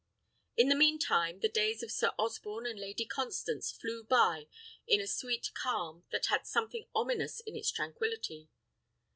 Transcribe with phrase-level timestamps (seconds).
[0.57, 4.47] In the mean time, the days of Sir Osborne and Lady Constance flew by
[4.87, 8.49] in a sweet calm, that had something ominous in its tranquillity.